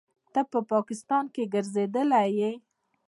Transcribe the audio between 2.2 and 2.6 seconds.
يې.